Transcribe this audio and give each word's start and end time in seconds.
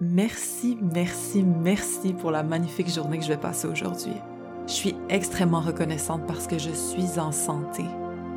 Merci, 0.00 0.76
merci, 0.92 1.44
merci 1.44 2.14
pour 2.14 2.32
la 2.32 2.42
magnifique 2.42 2.92
journée 2.92 3.16
que 3.16 3.22
je 3.22 3.28
vais 3.28 3.36
passer 3.36 3.68
aujourd'hui. 3.68 4.14
Je 4.66 4.72
suis 4.72 4.96
extrêmement 5.08 5.60
reconnaissante 5.60 6.26
parce 6.26 6.48
que 6.48 6.58
je 6.58 6.72
suis 6.72 7.20
en 7.20 7.30
santé. 7.30 7.84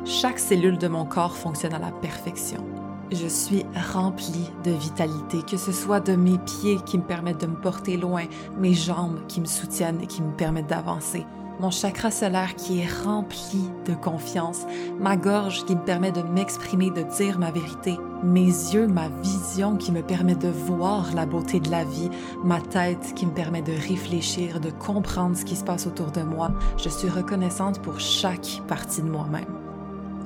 Chaque 0.04 0.38
cellule 0.38 0.78
de 0.78 0.86
mon 0.86 1.04
corps 1.04 1.36
fonctionne 1.36 1.74
à 1.74 1.80
la 1.80 1.90
perfection. 1.90 2.64
Je 3.10 3.26
suis 3.26 3.64
remplie 3.92 4.50
de 4.62 4.70
vitalité, 4.70 5.38
que 5.42 5.56
ce 5.56 5.72
soit 5.72 5.98
de 5.98 6.14
mes 6.14 6.38
pieds 6.38 6.78
qui 6.86 6.96
me 6.96 7.02
permettent 7.02 7.40
de 7.40 7.46
me 7.48 7.56
porter 7.56 7.96
loin, 7.96 8.24
mes 8.56 8.74
jambes 8.74 9.18
qui 9.26 9.40
me 9.40 9.46
soutiennent 9.46 10.00
et 10.00 10.06
qui 10.06 10.22
me 10.22 10.36
permettent 10.36 10.68
d'avancer, 10.68 11.26
mon 11.60 11.70
chakra 11.70 12.10
solaire 12.10 12.54
qui 12.54 12.80
est 12.80 13.04
rempli 13.04 13.70
de 13.86 13.94
confiance, 13.94 14.64
ma 14.98 15.16
gorge 15.16 15.64
qui 15.64 15.74
me 15.74 15.80
permet 15.80 16.12
de 16.12 16.22
m'exprimer, 16.22 16.90
de 16.90 17.02
dire 17.02 17.38
ma 17.38 17.50
vérité, 17.50 17.98
mes 18.22 18.46
yeux, 18.46 18.86
ma 18.86 19.08
vision 19.22 19.76
qui 19.76 19.90
me 19.90 20.02
permet 20.02 20.36
de 20.36 20.48
voir 20.48 21.14
la 21.14 21.26
beauté 21.26 21.58
de 21.60 21.70
la 21.70 21.84
vie, 21.84 22.10
ma 22.44 22.60
tête 22.60 23.12
qui 23.14 23.26
me 23.26 23.32
permet 23.32 23.62
de 23.62 23.72
réfléchir, 23.72 24.60
de 24.60 24.70
comprendre 24.70 25.36
ce 25.36 25.44
qui 25.44 25.56
se 25.56 25.64
passe 25.64 25.86
autour 25.86 26.12
de 26.12 26.22
moi. 26.22 26.52
Je 26.76 26.88
suis 26.88 27.08
reconnaissante 27.08 27.80
pour 27.82 27.98
chaque 27.98 28.62
partie 28.68 29.02
de 29.02 29.10
moi-même. 29.10 29.46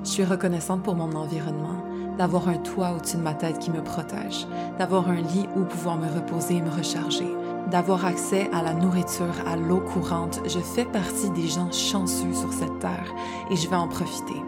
Je 0.04 0.10
suis 0.10 0.24
reconnaissante 0.24 0.82
pour 0.82 0.96
mon 0.96 1.14
environnement, 1.14 1.84
d'avoir 2.18 2.48
un 2.48 2.58
toit 2.58 2.92
au-dessus 2.92 3.16
de 3.16 3.22
ma 3.22 3.34
tête 3.34 3.58
qui 3.58 3.70
me 3.70 3.82
protège, 3.82 4.46
d'avoir 4.78 5.08
un 5.08 5.20
lit 5.20 5.48
où 5.56 5.64
pouvoir 5.64 5.96
me 5.96 6.12
reposer 6.12 6.56
et 6.56 6.62
me 6.62 6.70
recharger, 6.70 7.28
d'avoir 7.72 8.04
accès 8.04 8.50
à 8.52 8.62
la 8.62 8.74
nourriture, 8.74 9.34
à 9.46 9.56
l'eau 9.56 9.80
courante. 9.80 10.40
Je 10.46 10.58
fais 10.58 10.84
partie 10.84 11.30
des 11.30 11.48
gens 11.48 11.72
chanceux 11.72 12.34
sur 12.34 12.52
cette 12.52 12.78
terre 12.78 13.12
et 13.50 13.56
je 13.56 13.68
vais 13.68 13.76
en 13.76 13.88
profiter. 13.88 14.42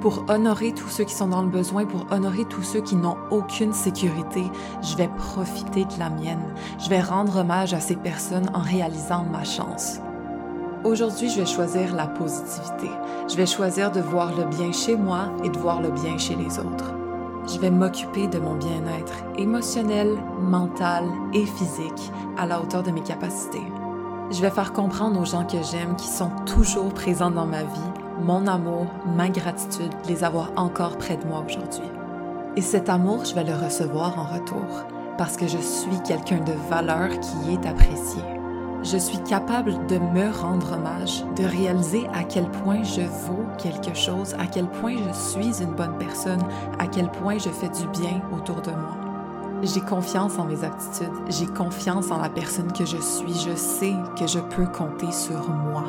Pour 0.00 0.24
honorer 0.30 0.72
tous 0.72 0.88
ceux 0.88 1.04
qui 1.04 1.12
sont 1.12 1.26
dans 1.26 1.42
le 1.42 1.48
besoin, 1.48 1.84
pour 1.84 2.06
honorer 2.10 2.44
tous 2.46 2.62
ceux 2.62 2.80
qui 2.80 2.94
n'ont 2.94 3.18
aucune 3.30 3.72
sécurité, 3.72 4.44
je 4.82 4.96
vais 4.96 5.08
profiter 5.08 5.84
de 5.84 5.98
la 5.98 6.08
mienne. 6.08 6.54
Je 6.78 6.88
vais 6.88 7.00
rendre 7.00 7.40
hommage 7.40 7.74
à 7.74 7.80
ces 7.80 7.96
personnes 7.96 8.48
en 8.54 8.60
réalisant 8.60 9.24
ma 9.24 9.44
chance. 9.44 9.98
Aujourd'hui, 10.84 11.28
je 11.28 11.40
vais 11.40 11.46
choisir 11.46 11.94
la 11.94 12.06
positivité. 12.06 12.88
Je 13.28 13.36
vais 13.36 13.46
choisir 13.46 13.90
de 13.90 14.00
voir 14.00 14.34
le 14.34 14.44
bien 14.44 14.72
chez 14.72 14.96
moi 14.96 15.32
et 15.44 15.50
de 15.50 15.58
voir 15.58 15.82
le 15.82 15.90
bien 15.90 16.16
chez 16.16 16.36
les 16.36 16.58
autres. 16.58 16.94
Je 17.46 17.58
vais 17.58 17.70
m'occuper 17.70 18.26
de 18.28 18.38
mon 18.38 18.54
bien-être 18.54 19.14
émotionnel, 19.36 20.18
mental 20.40 21.04
et 21.32 21.46
physique 21.46 22.12
à 22.38 22.46
la 22.46 22.60
hauteur 22.60 22.82
de 22.82 22.90
mes 22.90 23.02
capacités. 23.02 23.62
Je 24.30 24.40
vais 24.40 24.50
faire 24.50 24.72
comprendre 24.72 25.20
aux 25.20 25.24
gens 25.24 25.44
que 25.44 25.62
j'aime, 25.62 25.96
qui 25.96 26.06
sont 26.06 26.30
toujours 26.46 26.92
présents 26.94 27.30
dans 27.30 27.46
ma 27.46 27.62
vie, 27.62 27.92
mon 28.22 28.46
amour, 28.46 28.86
ma 29.16 29.28
gratitude 29.28 29.92
de 30.04 30.08
les 30.08 30.22
avoir 30.22 30.52
encore 30.56 30.98
près 30.98 31.16
de 31.16 31.26
moi 31.26 31.44
aujourd'hui. 31.46 31.90
Et 32.56 32.62
cet 32.62 32.88
amour, 32.88 33.24
je 33.24 33.34
vais 33.34 33.44
le 33.44 33.54
recevoir 33.54 34.18
en 34.18 34.34
retour, 34.34 34.84
parce 35.18 35.36
que 35.36 35.48
je 35.48 35.58
suis 35.58 36.00
quelqu'un 36.06 36.40
de 36.40 36.52
valeur 36.68 37.08
qui 37.20 37.52
est 37.52 37.66
apprécié 37.66 38.22
je 38.82 38.96
suis 38.96 39.18
capable 39.18 39.86
de 39.86 39.98
me 39.98 40.30
rendre 40.30 40.72
hommage, 40.72 41.24
de 41.36 41.44
réaliser 41.44 42.06
à 42.14 42.24
quel 42.24 42.50
point 42.50 42.82
je 42.82 43.02
vaux 43.02 43.44
quelque 43.58 43.94
chose, 43.94 44.34
à 44.38 44.46
quel 44.46 44.66
point 44.66 44.96
je 44.96 45.12
suis 45.12 45.62
une 45.62 45.74
bonne 45.74 45.96
personne, 45.98 46.42
à 46.78 46.86
quel 46.86 47.10
point 47.10 47.38
je 47.38 47.50
fais 47.50 47.68
du 47.68 47.86
bien 47.88 48.22
autour 48.34 48.62
de 48.62 48.70
moi. 48.70 48.96
J'ai 49.62 49.80
confiance 49.80 50.38
en 50.38 50.46
mes 50.46 50.64
aptitudes, 50.64 51.12
j'ai 51.28 51.46
confiance 51.46 52.10
en 52.10 52.22
la 52.22 52.30
personne 52.30 52.72
que 52.72 52.86
je 52.86 52.96
suis, 52.96 53.34
je 53.34 53.54
sais 53.54 53.94
que 54.18 54.26
je 54.26 54.38
peux 54.38 54.66
compter 54.66 55.12
sur 55.12 55.50
moi. 55.50 55.84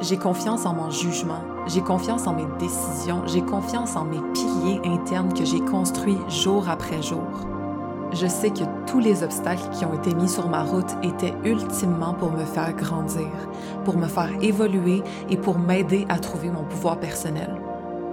J'ai 0.00 0.16
confiance 0.16 0.64
en 0.64 0.74
mon 0.74 0.90
jugement, 0.90 1.42
j'ai 1.66 1.82
confiance 1.82 2.26
en 2.26 2.34
mes 2.34 2.46
décisions, 2.58 3.22
j'ai 3.26 3.42
confiance 3.42 3.96
en 3.96 4.04
mes 4.04 4.20
piliers 4.32 4.80
internes 4.84 5.34
que 5.34 5.44
j'ai 5.44 5.60
construits 5.60 6.18
jour 6.28 6.68
après 6.68 7.02
jour 7.02 7.26
je 8.12 8.26
sais 8.26 8.50
que 8.50 8.64
tous 8.86 8.98
les 8.98 9.22
obstacles 9.22 9.68
qui 9.72 9.84
ont 9.84 9.94
été 9.94 10.14
mis 10.14 10.28
sur 10.28 10.48
ma 10.48 10.62
route 10.62 10.90
étaient 11.02 11.34
ultimement 11.44 12.14
pour 12.14 12.32
me 12.32 12.44
faire 12.44 12.74
grandir, 12.74 13.30
pour 13.84 13.96
me 13.96 14.06
faire 14.06 14.30
évoluer 14.42 15.02
et 15.28 15.36
pour 15.36 15.58
m'aider 15.58 16.06
à 16.08 16.18
trouver 16.18 16.50
mon 16.50 16.64
pouvoir 16.64 16.98
personnel. 16.98 17.50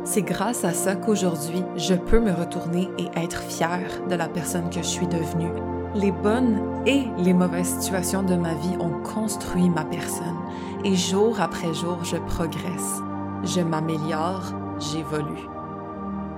C'est 0.03 0.21
grâce 0.21 0.63
à 0.63 0.71
ça 0.71 0.95
qu'aujourd'hui, 0.95 1.63
je 1.75 1.93
peux 1.93 2.19
me 2.19 2.31
retourner 2.31 2.89
et 2.97 3.07
être 3.19 3.41
fière 3.41 3.89
de 4.09 4.15
la 4.15 4.29
personne 4.29 4.69
que 4.69 4.77
je 4.77 4.87
suis 4.87 5.07
devenue. 5.07 5.51
Les 5.95 6.11
bonnes 6.11 6.61
et 6.85 7.05
les 7.17 7.33
mauvaises 7.33 7.79
situations 7.79 8.23
de 8.23 8.35
ma 8.35 8.53
vie 8.53 8.77
ont 8.79 9.01
construit 9.03 9.69
ma 9.69 9.83
personne 9.83 10.37
et 10.85 10.95
jour 10.95 11.41
après 11.41 11.73
jour, 11.73 12.03
je 12.03 12.17
progresse, 12.17 13.01
je 13.43 13.61
m'améliore, 13.61 14.53
j'évolue. 14.79 15.56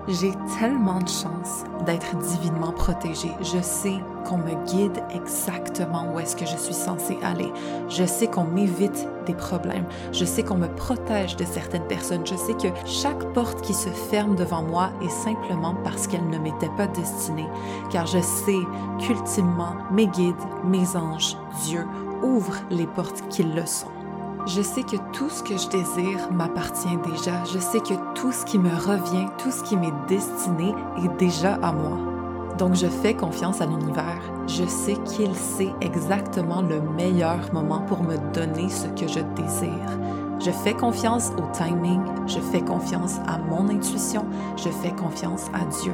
J'ai 0.07 0.31
tellement 0.59 0.99
de 0.99 1.07
chance 1.07 1.63
d'être 1.85 2.17
divinement 2.17 2.71
protégée. 2.71 3.31
Je 3.41 3.61
sais 3.61 3.99
qu'on 4.25 4.37
me 4.37 4.55
guide 4.65 5.03
exactement 5.13 6.11
où 6.11 6.19
est-ce 6.19 6.35
que 6.35 6.45
je 6.45 6.57
suis 6.57 6.73
censée 6.73 7.17
aller. 7.21 7.51
Je 7.89 8.05
sais 8.05 8.27
qu'on 8.27 8.45
m'évite 8.45 9.07
des 9.25 9.33
problèmes. 9.33 9.85
Je 10.11 10.25
sais 10.25 10.43
qu'on 10.43 10.55
me 10.55 10.67
protège 10.67 11.35
de 11.35 11.45
certaines 11.45 11.87
personnes. 11.87 12.25
Je 12.25 12.35
sais 12.35 12.53
que 12.53 12.69
chaque 12.85 13.23
porte 13.33 13.61
qui 13.61 13.73
se 13.73 13.89
ferme 13.89 14.35
devant 14.35 14.63
moi 14.63 14.91
est 15.03 15.09
simplement 15.09 15.75
parce 15.83 16.07
qu'elle 16.07 16.27
ne 16.29 16.39
m'était 16.39 16.71
pas 16.75 16.87
destinée. 16.87 17.47
Car 17.91 18.07
je 18.07 18.19
sais 18.19 18.59
qu'ultimement, 18.99 19.75
mes 19.91 20.07
guides, 20.07 20.35
mes 20.63 20.95
anges, 20.95 21.37
Dieu 21.65 21.85
ouvrent 22.23 22.61
les 22.71 22.87
portes 22.87 23.27
qu'ils 23.29 23.53
le 23.53 23.65
sont. 23.65 23.98
Je 24.45 24.61
sais 24.61 24.83
que 24.83 24.95
tout 25.11 25.29
ce 25.29 25.43
que 25.43 25.57
je 25.57 25.67
désire 25.67 26.31
m'appartient 26.31 26.97
déjà. 27.05 27.43
Je 27.45 27.59
sais 27.59 27.81
que 27.81 27.93
tout 28.15 28.31
ce 28.31 28.45
qui 28.45 28.57
me 28.57 28.69
revient, 28.69 29.27
tout 29.37 29.51
ce 29.51 29.63
qui 29.63 29.75
m'est 29.75 29.93
destiné 30.07 30.73
est 31.03 31.17
déjà 31.19 31.55
à 31.61 31.71
moi. 31.71 31.97
Donc 32.57 32.75
je 32.75 32.87
fais 32.87 33.13
confiance 33.13 33.61
à 33.61 33.65
l'univers. 33.65 34.21
Je 34.47 34.65
sais 34.65 34.95
qu'il 35.05 35.35
sait 35.35 35.73
exactement 35.81 36.61
le 36.61 36.81
meilleur 36.81 37.39
moment 37.53 37.81
pour 37.81 38.01
me 38.03 38.17
donner 38.33 38.69
ce 38.69 38.87
que 38.87 39.07
je 39.07 39.19
désire. 39.35 39.99
Je 40.39 40.51
fais 40.51 40.73
confiance 40.73 41.31
au 41.37 41.51
timing, 41.51 42.01
je 42.25 42.39
fais 42.39 42.61
confiance 42.61 43.17
à 43.27 43.37
mon 43.37 43.69
intuition, 43.69 44.25
je 44.55 44.69
fais 44.69 44.91
confiance 44.91 45.47
à 45.53 45.65
Dieu. 45.81 45.93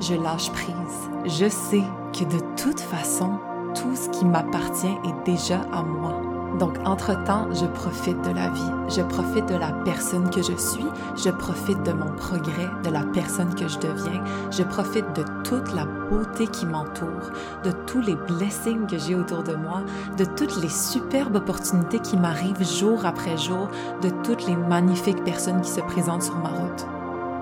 Je 0.00 0.14
lâche 0.14 0.50
prise. 0.52 1.10
Je 1.24 1.48
sais 1.48 1.82
que 2.12 2.24
de 2.24 2.40
toute 2.56 2.80
façon, 2.80 3.30
tout 3.74 3.96
ce 3.96 4.08
qui 4.10 4.24
m'appartient 4.26 4.86
est 4.86 5.24
déjà 5.24 5.60
à 5.72 5.82
moi. 5.82 6.29
Donc, 6.58 6.78
entre-temps, 6.84 7.46
je 7.52 7.66
profite 7.66 8.20
de 8.22 8.34
la 8.34 8.48
vie, 8.50 8.72
je 8.88 9.02
profite 9.02 9.46
de 9.46 9.54
la 9.54 9.72
personne 9.84 10.28
que 10.30 10.42
je 10.42 10.56
suis, 10.56 10.86
je 11.16 11.30
profite 11.30 11.82
de 11.84 11.92
mon 11.92 12.12
progrès, 12.16 12.68
de 12.82 12.90
la 12.90 13.02
personne 13.02 13.54
que 13.54 13.68
je 13.68 13.78
deviens, 13.78 14.22
je 14.50 14.62
profite 14.62 15.06
de 15.14 15.24
toute 15.44 15.72
la 15.72 15.86
beauté 15.86 16.48
qui 16.48 16.66
m'entoure, 16.66 17.30
de 17.64 17.70
tous 17.86 18.00
les 18.00 18.16
blessings 18.16 18.86
que 18.86 18.98
j'ai 18.98 19.14
autour 19.14 19.42
de 19.42 19.54
moi, 19.54 19.82
de 20.16 20.24
toutes 20.24 20.60
les 20.60 20.68
superbes 20.68 21.36
opportunités 21.36 22.00
qui 22.00 22.16
m'arrivent 22.16 22.64
jour 22.64 23.06
après 23.06 23.38
jour, 23.38 23.68
de 24.02 24.10
toutes 24.24 24.46
les 24.46 24.56
magnifiques 24.56 25.22
personnes 25.24 25.60
qui 25.60 25.70
se 25.70 25.80
présentent 25.80 26.24
sur 26.24 26.36
ma 26.36 26.50
route. 26.50 26.86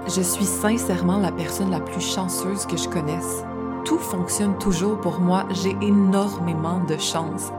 Je 0.06 0.22
suis 0.22 0.44
sincèrement 0.44 1.18
la 1.18 1.32
personne 1.32 1.70
la 1.70 1.80
plus 1.80 2.00
chanceuse 2.00 2.66
que 2.66 2.76
je 2.76 2.88
connaisse. 2.88 3.44
Tout 3.84 3.98
fonctionne 3.98 4.56
toujours 4.58 5.00
pour 5.00 5.20
moi, 5.20 5.44
j'ai 5.50 5.76
énormément 5.80 6.80
de 6.84 6.96
chance 6.98 7.52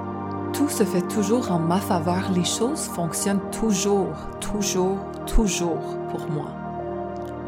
tout 0.53 0.69
se 0.69 0.83
fait 0.83 1.01
toujours 1.01 1.51
en 1.51 1.59
ma 1.59 1.79
faveur, 1.79 2.31
les 2.33 2.43
choses 2.43 2.81
fonctionnent 2.81 3.41
toujours, 3.51 4.13
toujours, 4.39 4.97
toujours 5.25 5.97
pour 6.09 6.29
moi. 6.29 6.51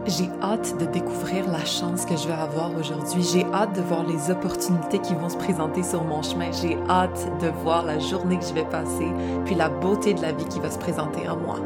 J'ai 0.07 0.29
hâte 0.41 0.79
de 0.79 0.85
découvrir 0.85 1.47
la 1.51 1.63
chance 1.63 2.05
que 2.05 2.17
je 2.17 2.27
vais 2.27 2.33
avoir 2.33 2.75
aujourd'hui. 2.75 3.21
J'ai 3.21 3.45
hâte 3.53 3.75
de 3.75 3.81
voir 3.81 4.03
les 4.03 4.31
opportunités 4.31 4.97
qui 4.97 5.13
vont 5.13 5.29
se 5.29 5.37
présenter 5.37 5.83
sur 5.83 6.03
mon 6.03 6.23
chemin. 6.23 6.51
J'ai 6.51 6.75
hâte 6.89 7.27
de 7.39 7.49
voir 7.63 7.85
la 7.85 7.99
journée 7.99 8.39
que 8.39 8.45
je 8.45 8.53
vais 8.53 8.65
passer, 8.65 9.11
puis 9.45 9.53
la 9.53 9.69
beauté 9.69 10.15
de 10.15 10.21
la 10.21 10.31
vie 10.31 10.45
qui 10.45 10.59
va 10.59 10.71
se 10.71 10.79
présenter 10.79 11.27
à 11.27 11.35
moi. 11.35 11.59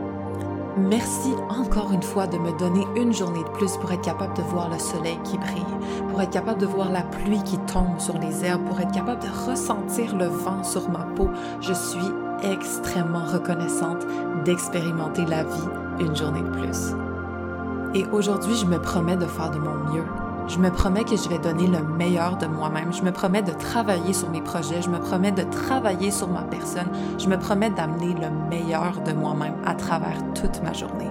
Merci 0.78 1.34
encore 1.48 1.94
une 1.94 2.04
fois 2.04 2.28
de 2.28 2.38
me 2.38 2.52
donner 2.60 2.86
une 2.98 3.14
journée 3.14 3.44
de 3.44 3.50
plus 3.50 3.78
pour 3.78 3.94
être 3.94 4.02
capable 4.02 4.36
de 4.36 4.42
voir 4.42 4.70
le 4.70 4.78
soleil 4.78 5.18
qui 5.24 5.38
brille, 5.38 5.64
pour 6.10 6.22
être 6.22 6.32
capable 6.32 6.60
de 6.60 6.66
voir 6.66 6.92
la 6.92 7.02
pluie 7.02 7.42
qui 7.44 7.58
tombe 7.60 7.98
sur 7.98 8.18
les 8.18 8.44
herbes, 8.44 8.66
pour 8.66 8.82
être 8.82 8.92
capable 8.92 9.22
de 9.22 9.50
ressentir 9.50 10.18
le 10.18 10.26
vent 10.26 10.66
sur 10.66 10.90
ma 10.90 11.06
peau. 11.16 11.30
Je 11.62 11.72
suis 11.72 12.12
extrêmement 12.44 13.24
reconnaissante 13.24 14.06
d'expérimenter 14.44 15.26
la 15.26 15.46
vie 15.46 15.70
une 16.02 16.14
journée 16.14 16.42
de 16.42 16.50
plus. 16.50 16.94
Et 17.94 18.06
aujourd'hui, 18.12 18.56
je 18.56 18.66
me 18.66 18.78
promets 18.78 19.16
de 19.16 19.26
faire 19.26 19.52
de 19.52 19.60
mon 19.60 19.94
mieux 19.94 20.04
je 20.48 20.60
me 20.60 20.70
promets 20.70 21.04
que 21.04 21.16
je 21.18 21.28
vais 21.28 21.40
donner 21.40 21.66
le 21.66 21.84
meilleur 21.84 22.38
de 22.38 22.46
moi-même. 22.46 22.94
Je 22.94 23.02
me 23.02 23.12
promets 23.12 23.42
de 23.42 23.52
travailler 23.52 24.14
sur 24.14 24.30
mes 24.30 24.42
projets. 24.42 24.82
Je 24.82 24.90
me 24.90 25.00
promets 25.00 25.32
de 25.32 25.42
travailler 25.44 26.12
sur 26.12 26.28
ma 26.28 26.44
personne. 26.44 26.90
Je 27.18 27.28
me 27.28 27.38
promets 27.38 27.72
d'amener 27.72 28.14
le 28.14 28.30
meilleur 28.50 29.02
de 29.02 29.14
moi-même 29.14 29.56
à 29.66 29.74
travers 29.74 30.18
toute 30.34 30.62
ma 30.64 30.74
journée. 30.74 31.10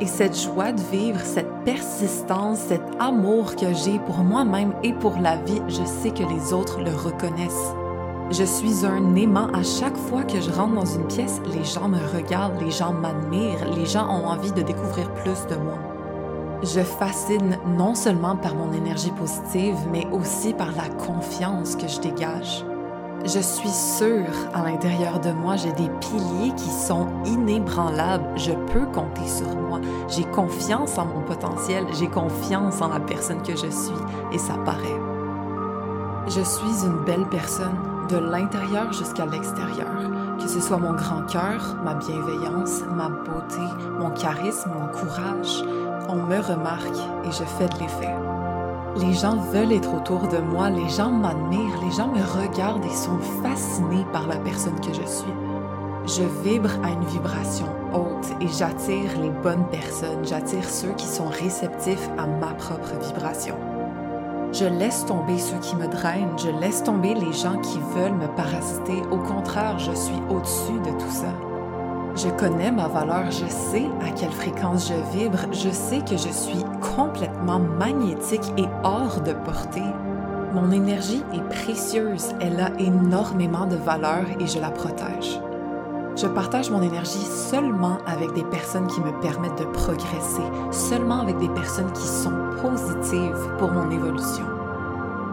Et 0.00 0.06
cette 0.06 0.38
joie 0.38 0.72
de 0.72 0.80
vivre, 0.92 1.20
cette 1.20 1.64
persistance, 1.64 2.58
cet 2.58 2.82
amour 3.00 3.56
que 3.56 3.72
j'ai 3.72 3.98
pour 4.00 4.18
moi-même 4.18 4.74
et 4.82 4.92
pour 4.92 5.16
la 5.18 5.36
vie, 5.36 5.62
je 5.68 5.84
sais 5.84 6.10
que 6.10 6.22
les 6.22 6.52
autres 6.52 6.80
le 6.80 6.94
reconnaissent. 6.94 7.74
Je 8.30 8.44
suis 8.44 8.84
un 8.84 9.14
aimant 9.14 9.48
à 9.54 9.62
chaque 9.62 9.96
fois 9.96 10.24
que 10.24 10.38
je 10.40 10.50
rentre 10.50 10.74
dans 10.74 10.84
une 10.84 11.06
pièce, 11.06 11.40
les 11.46 11.64
gens 11.64 11.88
me 11.88 11.98
regardent, 12.14 12.60
les 12.60 12.72
gens 12.72 12.92
m'admirent, 12.92 13.70
les 13.74 13.86
gens 13.86 14.06
ont 14.10 14.26
envie 14.26 14.52
de 14.52 14.62
découvrir 14.62 15.10
plus 15.14 15.46
de 15.46 15.54
moi. 15.54 15.95
Je 16.62 16.80
fascine 16.80 17.58
non 17.76 17.94
seulement 17.94 18.36
par 18.36 18.54
mon 18.54 18.72
énergie 18.72 19.10
positive, 19.10 19.76
mais 19.92 20.06
aussi 20.10 20.54
par 20.54 20.72
la 20.72 20.88
confiance 21.04 21.76
que 21.76 21.86
je 21.86 22.00
dégage. 22.00 22.64
Je 23.24 23.40
suis 23.40 23.70
sûre 23.70 24.32
à 24.54 24.62
l'intérieur 24.62 25.20
de 25.20 25.32
moi, 25.32 25.56
j'ai 25.56 25.72
des 25.72 25.90
piliers 26.00 26.54
qui 26.56 26.70
sont 26.70 27.08
inébranlables. 27.24 28.26
Je 28.36 28.52
peux 28.72 28.86
compter 28.86 29.26
sur 29.26 29.48
moi. 29.48 29.80
J'ai 30.08 30.24
confiance 30.24 30.96
en 30.96 31.06
mon 31.06 31.22
potentiel, 31.22 31.84
j'ai 31.98 32.08
confiance 32.08 32.80
en 32.80 32.88
la 32.88 33.00
personne 33.00 33.42
que 33.42 33.52
je 33.56 33.68
suis 33.68 34.04
et 34.32 34.38
ça 34.38 34.54
paraît. 34.64 35.00
Je 36.28 36.40
suis 36.40 36.84
une 36.84 37.04
belle 37.04 37.26
personne 37.30 37.76
de 38.08 38.16
l'intérieur 38.16 38.92
jusqu'à 38.92 39.26
l'extérieur. 39.26 40.10
Que 40.38 40.48
ce 40.48 40.60
soit 40.60 40.78
mon 40.78 40.92
grand 40.92 41.22
cœur, 41.26 41.76
ma 41.84 41.94
bienveillance, 41.94 42.82
ma 42.94 43.08
beauté, 43.08 43.62
mon 43.98 44.10
charisme, 44.10 44.70
mon 44.70 44.86
courage, 44.88 45.64
on 46.08 46.16
me 46.16 46.40
remarque 46.40 46.98
et 47.24 47.30
je 47.30 47.44
fais 47.44 47.68
de 47.68 47.78
l'effet. 47.78 48.14
Les 48.96 49.12
gens 49.12 49.36
veulent 49.36 49.72
être 49.72 49.94
autour 49.94 50.26
de 50.28 50.38
moi, 50.38 50.70
les 50.70 50.88
gens 50.88 51.10
m'admirent, 51.10 51.80
les 51.82 51.90
gens 51.90 52.08
me 52.08 52.22
regardent 52.22 52.84
et 52.84 52.94
sont 52.94 53.18
fascinés 53.42 54.06
par 54.12 54.26
la 54.26 54.36
personne 54.36 54.80
que 54.80 54.94
je 54.94 55.06
suis. 55.06 55.34
Je 56.06 56.22
vibre 56.48 56.70
à 56.82 56.90
une 56.90 57.04
vibration 57.04 57.66
haute 57.92 58.30
et 58.40 58.48
j'attire 58.48 59.10
les 59.20 59.30
bonnes 59.30 59.66
personnes, 59.70 60.24
j'attire 60.24 60.64
ceux 60.64 60.92
qui 60.92 61.06
sont 61.06 61.28
réceptifs 61.28 62.08
à 62.16 62.26
ma 62.26 62.54
propre 62.54 62.94
vibration. 63.02 63.56
Je 64.52 64.64
laisse 64.64 65.04
tomber 65.04 65.38
ceux 65.38 65.58
qui 65.58 65.76
me 65.76 65.88
drainent, 65.88 66.38
je 66.38 66.48
laisse 66.48 66.82
tomber 66.82 67.14
les 67.14 67.32
gens 67.32 67.58
qui 67.58 67.78
veulent 67.94 68.14
me 68.14 68.28
parasiter. 68.36 69.02
Au 69.10 69.18
contraire, 69.18 69.78
je 69.78 69.92
suis 69.92 70.22
au-dessus 70.30 70.80
de 70.84 70.90
tout 70.98 71.10
ça. 71.10 71.34
Je 72.16 72.30
connais 72.30 72.72
ma 72.72 72.88
valeur, 72.88 73.30
je 73.30 73.44
sais 73.46 73.84
à 74.00 74.10
quelle 74.10 74.32
fréquence 74.32 74.88
je 74.88 75.18
vibre, 75.18 75.38
je 75.52 75.68
sais 75.68 75.98
que 75.98 76.16
je 76.16 76.32
suis 76.32 76.64
complètement 76.96 77.58
magnétique 77.58 78.54
et 78.56 78.64
hors 78.84 79.20
de 79.20 79.34
portée. 79.34 79.82
Mon 80.54 80.70
énergie 80.70 81.22
est 81.34 81.46
précieuse, 81.50 82.34
elle 82.40 82.58
a 82.58 82.70
énormément 82.78 83.66
de 83.66 83.76
valeur 83.76 84.24
et 84.40 84.46
je 84.46 84.58
la 84.58 84.70
protège. 84.70 85.38
Je 86.16 86.26
partage 86.26 86.70
mon 86.70 86.80
énergie 86.80 87.26
seulement 87.50 87.98
avec 88.06 88.32
des 88.32 88.44
personnes 88.44 88.86
qui 88.86 89.02
me 89.02 89.12
permettent 89.20 89.58
de 89.58 89.66
progresser, 89.66 90.42
seulement 90.70 91.20
avec 91.20 91.36
des 91.36 91.50
personnes 91.50 91.92
qui 91.92 92.06
sont 92.06 92.32
positives 92.62 93.50
pour 93.58 93.70
mon 93.70 93.90
évolution. 93.90 94.55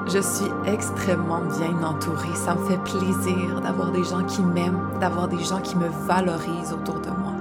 Je 0.06 0.20
suis 0.20 0.52
extrêmement 0.66 1.42
bien 1.58 1.82
entourée. 1.88 2.36
Ça 2.36 2.56
me 2.56 2.66
fait 2.66 2.78
plaisir 2.78 3.62
d'avoir 3.62 3.92
des 3.92 4.04
gens 4.04 4.24
qui 4.24 4.42
m'aiment, 4.42 4.90
d'avoir 5.00 5.28
des 5.28 5.42
gens 5.44 5.62
qui 5.62 5.78
me 5.78 5.88
valorisent 6.06 6.74
autour 6.74 7.00
de 7.00 7.10
moi. 7.10 7.34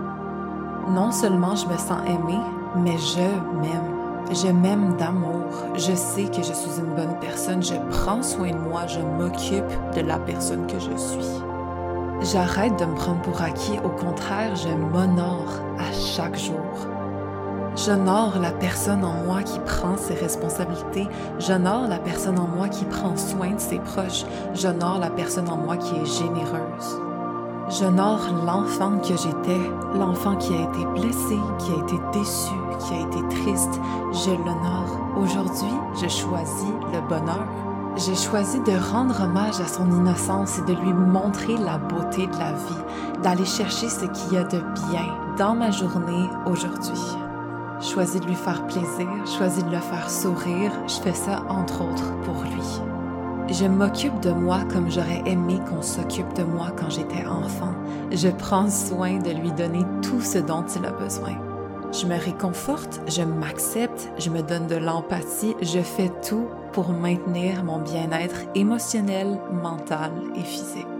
Non 0.88 1.10
seulement 1.10 1.56
je 1.56 1.66
me 1.66 1.76
sens 1.76 2.00
aimée, 2.06 2.40
mais 2.76 2.96
je 2.98 3.60
m'aime. 3.60 4.02
Je 4.30 4.48
m'aime 4.48 4.96
d'amour. 4.96 5.42
Je 5.74 5.92
sais 5.94 6.24
que 6.24 6.42
je 6.42 6.52
suis 6.52 6.78
une 6.78 6.94
bonne 6.94 7.18
personne. 7.20 7.62
Je 7.62 7.74
prends 7.90 8.22
soin 8.22 8.50
de 8.50 8.58
moi. 8.58 8.86
Je 8.86 9.00
m'occupe 9.00 9.64
de 9.94 10.00
la 10.00 10.18
personne 10.18 10.66
que 10.66 10.78
je 10.78 10.96
suis. 10.96 11.42
J'arrête 12.32 12.78
de 12.78 12.84
me 12.84 12.94
prendre 12.94 13.20
pour 13.22 13.42
acquis. 13.42 13.78
Au 13.84 13.88
contraire, 13.88 14.54
je 14.54 14.68
m'honore 14.68 15.60
à 15.78 15.92
chaque 15.92 16.38
jour. 16.38 16.62
J'honore 17.74 18.38
la 18.38 18.50
personne 18.50 19.02
en 19.02 19.24
moi 19.24 19.42
qui 19.42 19.58
prend 19.60 19.96
ses 19.96 20.14
responsabilités. 20.14 21.08
J'honore 21.38 21.88
la 21.88 21.98
personne 21.98 22.38
en 22.38 22.46
moi 22.46 22.68
qui 22.68 22.84
prend 22.84 23.16
soin 23.16 23.52
de 23.52 23.60
ses 23.60 23.78
proches. 23.78 24.26
J'honore 24.54 24.98
la 24.98 25.08
personne 25.08 25.48
en 25.48 25.56
moi 25.56 25.78
qui 25.78 25.94
est 25.94 26.04
généreuse. 26.04 27.00
J'honore 27.70 28.20
l'enfant 28.44 28.98
que 28.98 29.16
j'étais, 29.16 29.60
l'enfant 29.94 30.36
qui 30.36 30.52
a 30.52 30.60
été 30.60 30.84
blessé, 31.00 31.38
qui 31.58 31.72
a 31.72 31.82
été 31.82 31.96
déçu, 32.12 32.52
qui 32.78 32.92
a 32.92 33.06
été 33.06 33.36
triste. 33.36 33.80
Je 34.12 34.30
l'honore. 34.30 34.98
Aujourd'hui, 35.16 35.72
je 35.94 36.08
choisis 36.08 36.74
le 36.92 37.00
bonheur. 37.08 37.46
J'ai 37.96 38.14
choisi 38.14 38.60
de 38.60 38.92
rendre 38.92 39.22
hommage 39.22 39.60
à 39.60 39.66
son 39.66 39.86
innocence 39.86 40.58
et 40.58 40.62
de 40.62 40.78
lui 40.78 40.92
montrer 40.92 41.56
la 41.56 41.78
beauté 41.78 42.26
de 42.26 42.38
la 42.38 42.52
vie, 42.52 43.22
d'aller 43.22 43.44
chercher 43.46 43.88
ce 43.88 44.04
qu'il 44.04 44.34
y 44.34 44.36
a 44.36 44.44
de 44.44 44.58
bien 44.58 45.06
dans 45.38 45.54
ma 45.54 45.70
journée 45.70 46.28
aujourd'hui 46.46 47.00
choisis 47.92 48.20
de 48.20 48.26
lui 48.26 48.34
faire 48.34 48.66
plaisir, 48.66 49.08
choisis 49.26 49.64
de 49.64 49.70
le 49.70 49.78
faire 49.78 50.08
sourire. 50.08 50.72
Je 50.86 50.94
fais 50.94 51.12
ça 51.12 51.44
entre 51.48 51.82
autres 51.82 52.12
pour 52.22 52.42
lui. 52.44 53.52
Je 53.52 53.66
m'occupe 53.66 54.18
de 54.20 54.30
moi 54.30 54.60
comme 54.72 54.90
j'aurais 54.90 55.22
aimé 55.26 55.58
qu'on 55.68 55.82
s'occupe 55.82 56.32
de 56.34 56.42
moi 56.42 56.68
quand 56.76 56.88
j'étais 56.88 57.26
enfant. 57.26 57.74
Je 58.10 58.28
prends 58.28 58.70
soin 58.70 59.18
de 59.18 59.30
lui 59.30 59.52
donner 59.52 59.84
tout 60.00 60.22
ce 60.22 60.38
dont 60.38 60.64
il 60.74 60.86
a 60.86 60.92
besoin. 60.92 61.36
Je 61.92 62.06
me 62.06 62.18
réconforte, 62.18 63.02
je 63.08 63.22
m'accepte, 63.22 64.10
je 64.18 64.30
me 64.30 64.40
donne 64.40 64.66
de 64.66 64.76
l'empathie, 64.76 65.54
je 65.60 65.80
fais 65.80 66.10
tout 66.26 66.46
pour 66.72 66.92
maintenir 66.92 67.62
mon 67.64 67.78
bien-être 67.78 68.40
émotionnel, 68.54 69.38
mental 69.52 70.12
et 70.34 70.44
physique. 70.44 70.91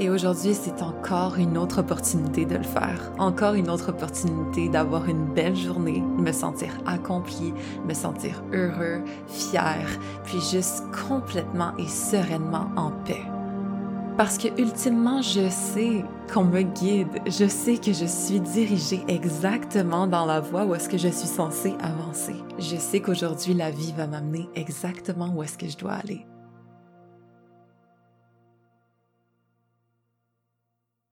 Et 0.00 0.08
aujourd'hui, 0.08 0.54
c'est 0.54 0.80
encore 0.80 1.36
une 1.36 1.58
autre 1.58 1.80
opportunité 1.80 2.46
de 2.46 2.56
le 2.56 2.62
faire. 2.62 3.12
Encore 3.18 3.52
une 3.52 3.68
autre 3.68 3.90
opportunité 3.90 4.70
d'avoir 4.70 5.06
une 5.06 5.26
belle 5.26 5.54
journée, 5.54 6.00
me 6.00 6.32
sentir 6.32 6.70
accompli, 6.86 7.52
me 7.86 7.92
sentir 7.92 8.42
heureux, 8.54 9.02
fier, 9.28 9.86
puis 10.24 10.40
juste 10.40 10.84
complètement 11.06 11.76
et 11.76 11.86
sereinement 11.86 12.70
en 12.76 12.92
paix. 13.04 13.22
Parce 14.16 14.38
que 14.38 14.48
ultimement, 14.58 15.20
je 15.20 15.50
sais 15.50 16.02
qu'on 16.32 16.44
me 16.44 16.62
guide, 16.62 17.20
je 17.26 17.46
sais 17.46 17.76
que 17.76 17.92
je 17.92 18.06
suis 18.06 18.40
dirigée 18.40 19.04
exactement 19.06 20.06
dans 20.06 20.24
la 20.24 20.40
voie 20.40 20.64
où 20.64 20.74
est-ce 20.74 20.88
que 20.88 20.98
je 20.98 21.08
suis 21.08 21.28
censée 21.28 21.74
avancer. 21.80 22.36
Je 22.58 22.76
sais 22.76 23.00
qu'aujourd'hui, 23.00 23.52
la 23.52 23.70
vie 23.70 23.92
va 23.94 24.06
m'amener 24.06 24.48
exactement 24.54 25.30
où 25.34 25.42
est-ce 25.42 25.58
que 25.58 25.68
je 25.68 25.76
dois 25.76 25.92
aller. 25.92 26.26